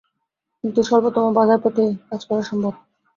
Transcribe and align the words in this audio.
কিন্তু 0.63 0.79
স্বল্পতম 0.83 1.25
বাধার 1.37 1.59
পথেই 1.63 1.91
কাজ 2.09 2.21
করা 2.27 2.43
সম্ভব। 2.43 2.73